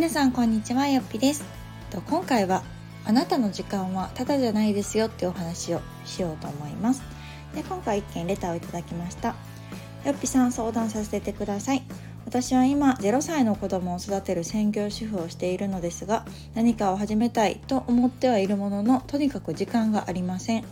[0.00, 1.44] 皆さんこんにちはよっぴです。
[2.08, 2.62] 今回は
[3.04, 7.02] あなたの時間はただじゃないですよっていうお話をしようと思います。
[7.54, 9.34] で今回一件レターをいただきました。
[10.06, 11.82] よっぴさん相談させてください。
[12.30, 16.24] 私は今0歳の子供を育てる専業主婦をしているのですが
[16.54, 20.64] 何かを始めたいと思ってはいるもののとにかく時間がありません。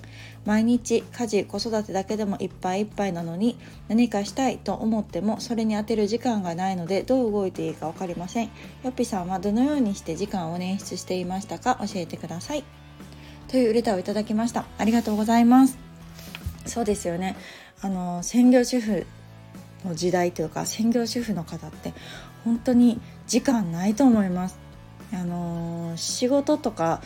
[0.46, 3.58] 毎日家事子育てだけでもいっぱいいっぱいなのに
[3.88, 8.46] 何かしたいと思ってもそれに充てる時間がないのでどう動いていいか分かりません。
[8.46, 8.52] よ
[8.90, 11.80] っぴさんはどのようにして時間を捻出していましたか？
[11.80, 12.62] 教えてください。
[13.48, 14.64] というレターをいただきました。
[14.78, 15.76] ありがとうございます。
[16.66, 17.34] そうですよね。
[17.80, 19.06] あの専業主婦
[19.84, 21.94] の時代というか専業主婦の方って
[22.44, 24.58] 本当に時間ないと思います。
[25.12, 27.00] あの仕事とか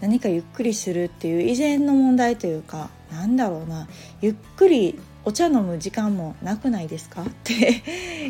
[0.00, 3.88] 何かゆっくりするっていう以前の問題というかなんだろうな
[4.20, 7.22] ゆっくりお茶飲む時間もなくないですか？
[7.22, 7.82] って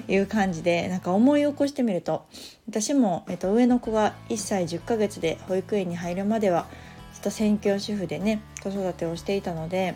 [0.09, 2.27] いう感じでなんか思い起こしてみると
[2.69, 6.67] 私も、えっと、上の子が1歳10ヶ月で保育園に入るまでは
[7.15, 9.95] ちょっと専業主婦でね子育てをしていたので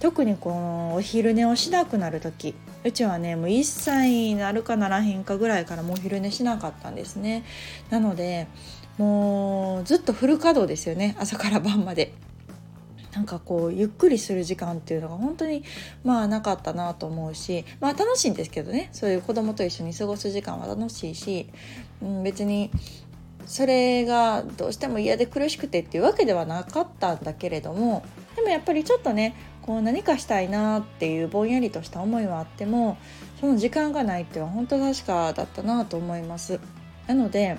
[0.00, 2.54] 特にこのお昼寝をしなくなる時
[2.88, 7.44] うちはねもう1歳になるかならへんかぐらいからもう昼寝しなかったんですね。
[7.90, 8.48] なので
[8.96, 11.14] もうずっとフル稼働ですよね。
[11.18, 12.12] 朝から晩まで。
[13.14, 15.64] なんかこうゆっくりする時間っていうのが本当に
[16.04, 18.90] まあなかったなと思うしまあ楽しいんですけどね。
[18.92, 21.48] そういう子供と一緒に過ごす時間は楽しいし、
[22.00, 22.70] うん、別に
[23.46, 28.04] それがどうしても嫌で苦しくてっていうわけではなかったんだけれども
[28.36, 29.34] でもやっぱりちょっとね
[29.68, 32.96] こう何かしたいなっていうぼんやりとした思いはあっても
[33.38, 36.58] その時間がないっては本当確かだったなと思います。
[37.06, 37.58] なので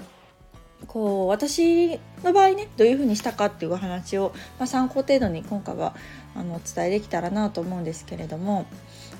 [0.87, 5.95] こう私の場合ねどういうふうにしたかっていうお話を、まあ、参考程度に今回は
[6.33, 8.65] あのお伝えできたらなと思うんですけれども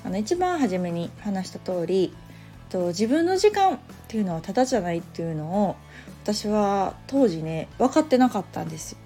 [0.04, 2.12] あの一番初めに話した通り
[2.70, 5.76] と自分の時間っていうのはただじゃないっていうのを
[6.24, 8.96] 私は当時ね分かってなかったんです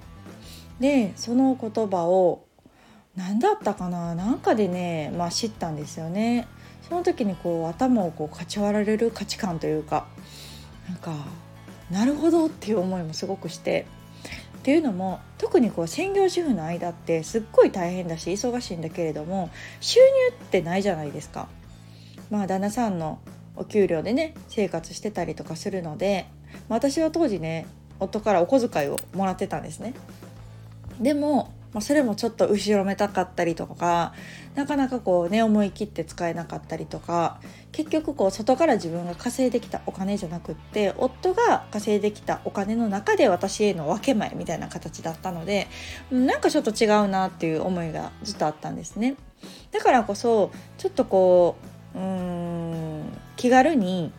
[0.81, 2.44] でその言葉を
[3.17, 4.15] 何だったかな？
[4.15, 6.49] なんかでね、まあ、知ったんですよね
[6.89, 10.07] その時にこう頭をこうかち割られる価値観というか
[10.89, 11.15] なんか
[11.91, 13.87] なるほどっていう思いもすごくして
[14.59, 19.51] っていうのも特にこう専業主婦の間ってすっごい大変だし忙しいんだけれども
[19.81, 21.49] 収入ってないじゃないですか。
[22.31, 23.19] まあ旦那さんの
[23.57, 26.27] お給料でね生活してたりとかするので、
[26.69, 27.67] まあ、私は当時ね
[28.01, 29.95] 夫からお小遣いをもらってたんですね。
[30.99, 34.15] でもまあ、それもちょっと後ろめたかったりとか
[34.55, 37.41] なかなかこうね思い切って使えなかったりとか
[37.73, 45.67] 結局こう外から自分が稼いできたお金じゃなくって夫が稼いできたお金の中で私への分け前みたいな形だったので
[46.13, 49.17] なんかちょっと違うなっていう思いがずっとあったんですね。
[49.73, 51.57] だからこそちょっとこ
[51.95, 54.13] ううん気軽に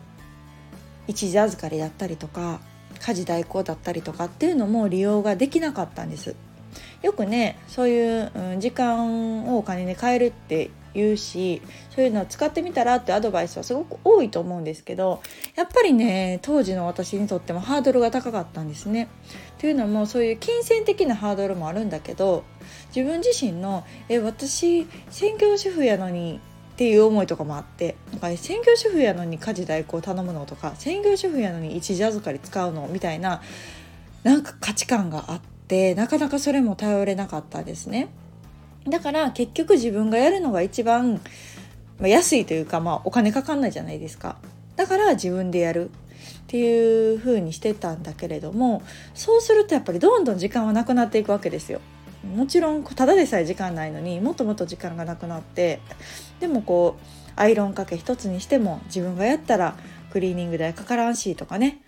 [1.06, 2.60] 一時預かりだったりとか
[3.00, 6.36] 家事代行だったりとかっていうのも利用ができなかったんです。
[7.02, 11.60] よくねそういう、うん、時間をお金に変えるって言うし
[11.90, 15.22] そういうのを使ってみたらってアドバイスはすごく多いと思うんですけど
[15.54, 19.08] やっぱりね当時の私にとってもハードルが高かったんですね。
[19.58, 22.44] というのもそういう金銭的なハードルもあるんだけど
[22.94, 26.40] 自分自身のえ私専業主婦やのに
[26.74, 33.40] っていう思いとかもあってなんか、専業主婦やのに家事代行頼むのとか専業主婦やのに一時預かり使うのみたいな
[34.24, 35.55] なんか価値観があって。
[35.66, 38.08] ってなかなかそれも頼れなかったですね。
[38.88, 41.20] だから結局自分がやるのが一番
[42.00, 44.36] 安いというか、まあ、お金かかんないじゃないですか。
[44.76, 45.92] だから自分でやるっ
[46.46, 48.82] ていう風にしてたんだけれども
[49.14, 51.80] そうするとやっぱりどんどん時間はなくなっていくわけですよ。
[52.24, 55.80] もちろんただでさえ時間ないのにもっともっと時間がなくなって
[56.38, 59.76] でもこうアイロンかけ一つにしても自分がやったら
[60.10, 61.80] クリーニング代かからんしとかね、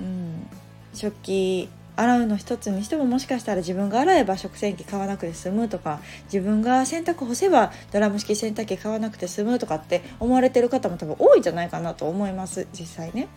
[0.00, 0.46] うん、
[0.94, 1.68] 食器
[2.00, 13.28] 洗うの一つにしてももしかしたら自分が洗えば食洗機買わなくて済むとか自分が洗濯干せばドラム式洗濯機買わなくて済むとかって思われてる方も多分多いんじゃないかなと思います実際ね。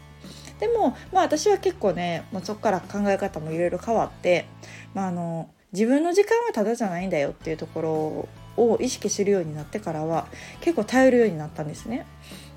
[0.59, 4.45] でもまあ私は結構ねもうそこから考え方もいろいろ変わって、
[4.93, 10.27] まあ、あの自分の時間はただじゃないんだよっていうところを意識するようになってからは
[10.61, 12.05] 結構頼るようになったんですね。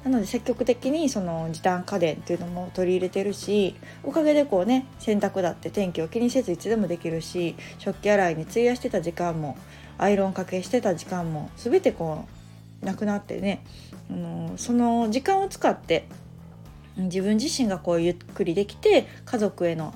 [0.06, 3.75] なので積極的にその時短家電っていうのも取り入れてるし
[4.05, 9.58] おかげでこうね洗濯だって天気を気にせずいつでもできるし食器洗いに費やしてた時間も
[9.99, 12.25] アイロンかけしてた時間も全てこ
[12.82, 13.64] うなくなってね、
[14.08, 16.06] うん、その時間を使って
[16.97, 19.93] 自分自身がこうゆっくりできて家族への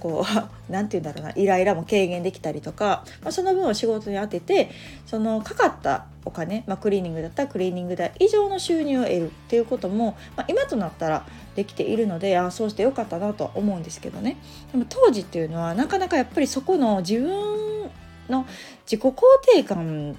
[0.00, 0.42] こう
[0.72, 4.70] 何て言うんだろうなイライラも軽減できたりとか、まあ、その分を仕事に当てて
[5.06, 11.26] そのかかったお金、まあ、クリーニングだったらクリーニング代以上の収入を得るっていうことも、まあ、今となったら
[11.56, 14.36] できているのであそうしてよかったなとは思うんですけどね。
[14.72, 17.90] でも当時っていうのはなかなかやっぱりそこの自分
[18.28, 18.46] の
[18.86, 19.14] 自己肯
[19.54, 20.14] 定感っ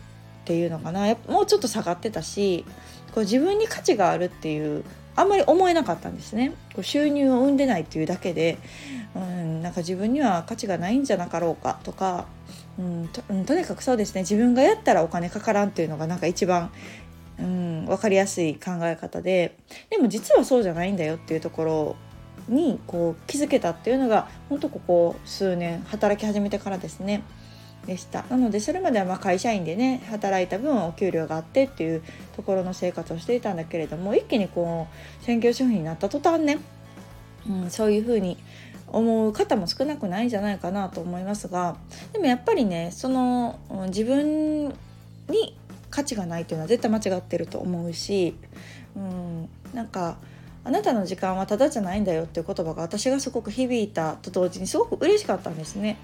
[0.46, 2.66] ていうのかなもうちょっと下がってたし
[3.14, 4.84] こう自分に価値があるっていう
[5.16, 8.58] あんまり思えなかったんですねこう収入を生んでないっていうだけで、
[9.16, 12.26] うん、なんか自分には価値がないんじゃなかろうかとか、
[12.78, 16.72] うんと、とにかくそうですね自分がやったらお金かからんっていうのがなんか一番、
[17.40, 19.58] うん、分かりやすい考え方で
[19.90, 21.96] でも実はそうじゃないんだよっていうところ
[22.50, 27.24] にこう気づけたっていうのが本当ここ数年働き始めてからですね。
[27.86, 32.04] でしたなのでそれまではま会社員でね働いた分お給料があってっていう
[32.36, 34.88] ところの生活をしていたんだけれども一気にこ
[35.22, 36.60] う専業主婦になった途端ね、
[37.50, 38.38] うん、そういうふうに
[38.88, 41.78] 思う方も少なくないんじゃないかなと思いますが
[42.14, 45.58] でもやっぱりねその自分に
[45.90, 48.36] 価値がないというのは絶対間違ってると思うし、
[48.96, 50.18] うん、なんか
[50.64, 55.98] あなたの時間はただじゃないんだよっていう言葉が私がすごく響いたと同時にすごく嬉しかったんですね。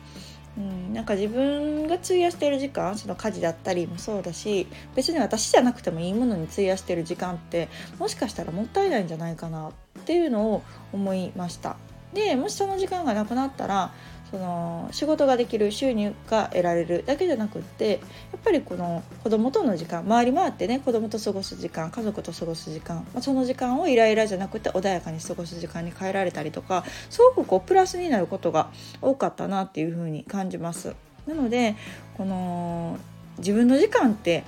[0.57, 7.69] うん、なんか自分が費やしている時間その家事だったりもそうだし別に私じゃなくてもいいものに費やしている時間って
[7.99, 9.71] もしかしたらもったいないんじゃないかなっ
[10.05, 11.77] ていうのを思いました。
[12.13, 13.93] でもしその時間がなくなったら
[14.31, 17.99] その仕事ができる収入が得られるだけじゃなくって
[18.31, 30.95] やっぱりこの子供との時間回り回ってね子供と過ごす時間家族と過ごす時間、まあ、その時間をイライラじゃなくて穏やかに過ごす時間に変えられたりとかすごくこうプラスになることが多かったなっていうふうに感じます。
[31.27, 31.75] なので
[32.17, 32.97] この
[33.37, 34.43] 自分の時間って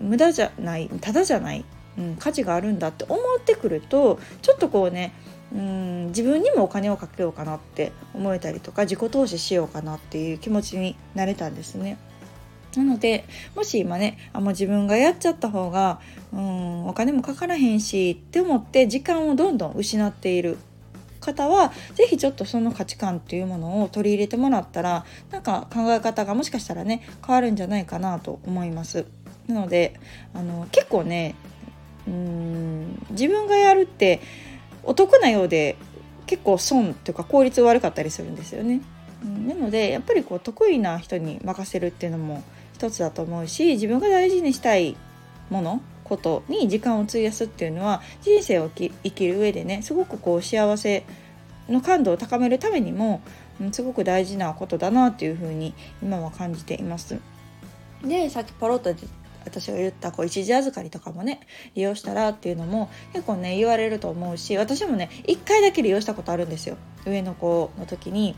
[0.00, 1.64] 無駄じゃないただじゃない、
[1.98, 5.12] うん、価値があるんだって思ってくるとちょっとこうね
[5.52, 11.98] うん自分にもお金をかけようかなって思えたりとか自己投資しようかなっていう気持ちになれたんですね。
[12.76, 13.24] なので
[13.56, 16.00] もし今ねあもう自分がやっちゃった方が
[16.32, 20.58] うんお金もかからへんしって思って時間をどんどん失っている
[21.20, 29.06] 方は是非ちょっとその価値観っていうものを取り入れてもらったらなんか考え方がもしかしたらね変わるんじゃないかなと思います。
[29.46, 29.98] なので
[30.34, 31.34] あの結構ね
[32.06, 34.20] うん自分がやるって
[34.82, 35.76] お得なようで
[36.26, 38.80] 結構損というか効率悪かったりするんですよね。
[39.46, 42.44] なのでやっぱりこう得意な人に任せるっていうのも
[42.74, 44.96] 一つだと思うし自分が大事にしたい
[45.50, 51.04] ものことに時間を費やすっていうのは人生を生きる上でねすごくこう幸せ
[51.68, 53.20] の感度を高めるためにも、
[53.72, 57.18] すごく大事なことだなっていうふうに今は感じています。
[58.02, 58.94] でさっきポロッと
[59.48, 61.40] 私が言ったこう一時預かりとかもね
[61.74, 66.76] 利用したらっていうのも結構ね言われると思うし私もね1回だけ利用したことあるんですよ。
[67.06, 68.36] 上の子の時に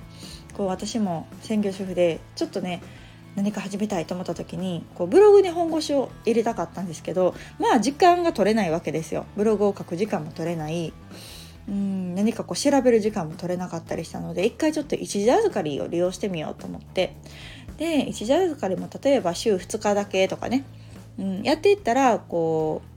[0.56, 2.82] こう私も専業主婦でちょっとね
[3.36, 9.26] 何か始めたいと思った時にこうブログに本腰を入れたかったんですけどまあ時間が取れないわけですよ。
[9.36, 10.92] ブログを書く時間も取れない。
[11.68, 17.16] うん何かこう調べる時間も取れなかったりしたので一回ちょっと一時預かりを利用してみようと思って。
[17.78, 20.64] で一時預かりも例えば週2日だけとかね
[21.18, 22.90] うん、やっていったらこう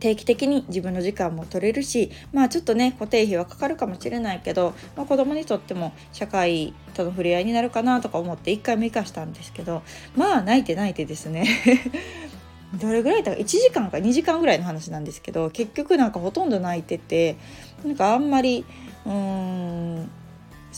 [0.00, 9.82] 定期的に自分の時間も取れるしまあちょっとね固定費はかかるかもしれないけど、まあ、子供にとっても社会との触れ合いになるかなとか思って一回も生かしたんですけど
[10.16, 11.46] まあ泣いて泣いてですね。
[12.80, 13.34] どれぐらいだ？
[13.34, 17.36] か1時間か2時間ぐらいの話なんですけど結局なんかほとんど泣いてて
[17.84, 18.64] なんかあんまり
[19.04, 20.10] うーん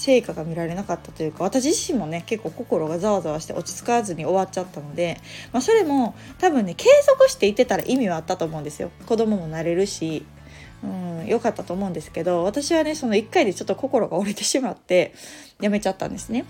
[0.02, 5.20] 成果が見られなかったというか私自身もね結構心がざわざわして落ち着かずに終わっちゃったので、
[5.52, 10.26] まあ、それも多分ね継続していってたら意味はあったと思うんですよ子供もなれるし
[10.82, 15.14] うん良かったと思うんですけど私はねその1回でちょっと心が折れてしまって
[15.60, 16.46] やめちゃったんですね。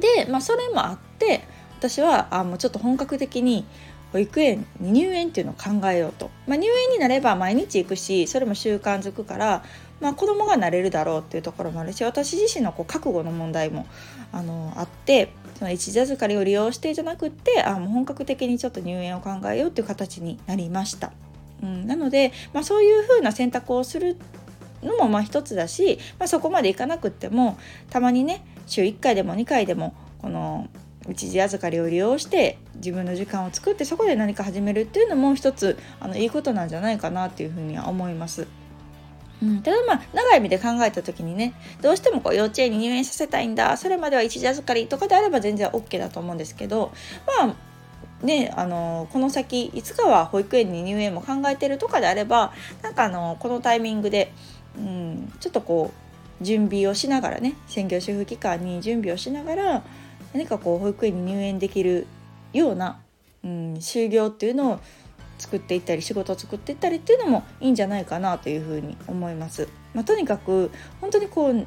[0.00, 1.44] でまあそれもあって
[1.78, 3.64] 私はあもうちょっと本格的に
[4.12, 9.64] 保育園に入園っていうのを考えようと、まあ、入園になれば毎日行くしそれも習慣づくから
[10.02, 13.86] まあ、子供がなれるだろうっていうところもあるし私自身のこう覚悟の問題も
[14.32, 21.12] あのあってその一時預かりを利用してじゃなくってあもう本格的にちょっと入園を考えようっていう形になりました。
[21.62, 24.16] うん、なので、まあ、そういうふうな選択をする
[24.82, 27.56] のもまあ一つだし、まあ、そこまでいかなくっても
[27.90, 30.68] たまにね週1回でも2回でもこの
[31.08, 38.46] 一時預かりを利用して自分の時間を作ってそこで何か始めるっていうのも一つあのいいことなんじゃないかなっていうふうには思います。
[39.42, 46.92] うん、ただまあ長い目で考えた時にねどうしてもこう幼稚園に入園させたいんだそれまでは一時預かりとかであれば全然 OK だと思うんですけど
[47.40, 47.56] まあ
[48.22, 54.32] ね、あのこの先いつかは保育園に入園も考えてるとかであればなんかあのこのタイミングで、
[54.78, 55.92] うん、ちょっとこ
[56.40, 59.82] う準備をしながらね専業主婦期間に準備をしながら
[60.32, 62.06] 何かこう保育園に入園できる
[62.52, 63.00] ような、
[63.44, 64.80] うん、就業っていうのを
[65.42, 69.68] 作っていったり仕事を作っていったりっていうのもいいんじゃないかなというふうに思います。
[69.92, 70.70] まあ、とにかく
[71.00, 71.66] 本当にこう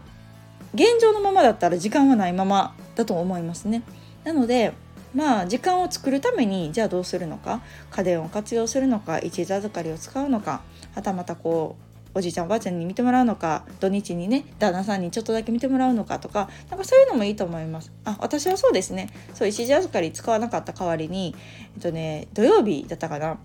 [0.73, 3.83] 現状のままだったら時間はないままだと思いますね。
[4.23, 4.73] なので
[5.13, 7.61] まあ時間を作るためにじゃあどうするのか？
[7.91, 9.19] 家電を活用するのか？
[9.19, 10.61] 一時預かりを使うのか？
[10.93, 13.65] はたまたこうおじいちゃんおばあちゃんに見てもらうのか？
[13.79, 16.19] 土日にね旦那さんにちょっとだけ見てもらうのか？
[16.19, 17.91] とかなんかそういうのもいいと思います。
[18.05, 19.09] あ私はそうですね。
[19.33, 21.35] そう一時預かり使わなかった代わりに
[21.75, 23.37] えっとね土曜日だったかな。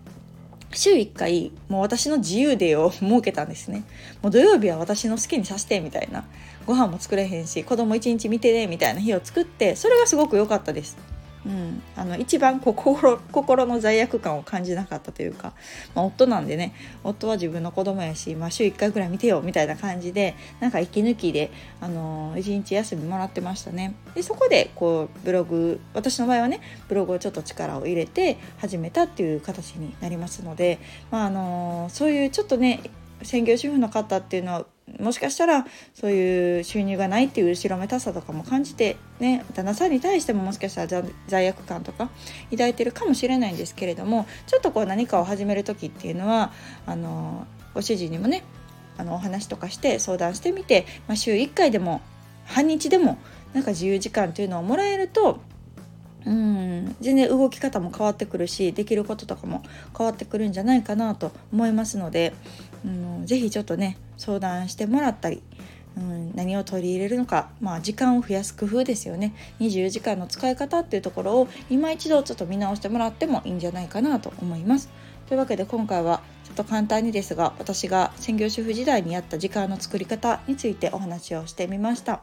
[0.72, 3.84] 週1回もう私の自由デーを設けたんですね。
[4.22, 6.24] もう土曜日は私の好きにさせてみたいな。
[6.66, 10.96] ご飯も作れへんし子供一日見てねみたいな日を作ってそれがすごく良かったです。
[11.46, 15.54] うん、あの一番心 心の罪悪感を感じなかったというか、
[15.94, 23.94] まあ、夫なんでね夫は自分の子供やし、まあ、週1回ぐらい見てよみたいな感じでなんか息抜きで、あのー、1日休みもらってましたね。
[24.14, 30.78] でそこでこうブログ私の場合はねブログをちょっと力を入れて始めたっていう形になりますので、
[31.10, 32.80] まああのー、そういうちょっとね
[33.22, 34.66] 専業主婦の方っていうのは
[34.98, 42.10] もしかしたらそういう収入がないっていう後ろめたさとかも感じてね旦那さんに対してももしかしたら罪悪感とか
[42.50, 46.52] 抱いてるかもしれないんですけれどもちょっとこう何かを始める時っていうのは
[46.86, 48.42] あのご主人にもね
[48.98, 52.02] あのお話とかして相談してみて、まあ、週1回でも
[52.44, 53.18] 半日でも
[53.54, 55.40] なんか自由時間っていうのをもらえると
[56.26, 59.62] うん全然動き方も変わってくるしできることとかも
[59.96, 62.34] 変わってくるんじゃないかなと思いますので、
[62.84, 65.42] うん、ぜひちょっとね相談してもらったり、
[65.96, 74.90] うん、何を取り入れるのか、まあ、時間を増やす工夫ですよね24時間の使い方っていうところを今一度ちょっと見直してもらってもいいんじゃないかなと思います。
[75.28, 82.20] というわけで今回はちょっと簡単にですが私が専業主婦時代にやった時間の作り方についてお話をしてみました。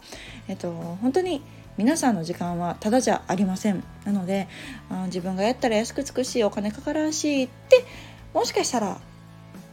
[0.50, 1.42] えっと本当に
[1.78, 3.84] 皆さんの時間はただじゃありません。
[4.04, 4.48] なので
[4.90, 7.86] あ自分がやったら安くつくしお金かからんしって
[8.34, 9.00] もしかしたら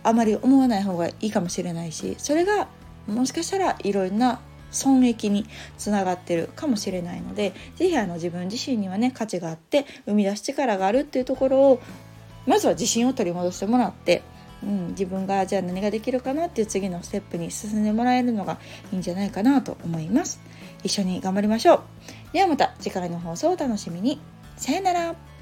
[0.02, 2.68] あまり思わない方がいいかもしれないしそれが
[3.06, 5.46] もしかしたらいろんな損益に
[5.78, 11.82] つながってるかもしれないので是非あの自分自身にはね価値があって生み出す力があるっていうところを
[12.46, 14.22] まずは自信を取り戻してもらって、
[14.64, 18.58] うん、自分がじゃあ何ができるかなっていう次のステップに進んでもらえるのが
[18.92, 20.40] いいんじゃないかなと思います。
[20.82, 21.80] 一緒に頑張りましょう。
[22.32, 24.20] ではまた次回の放送をお楽しみに。
[24.56, 25.33] さよなら。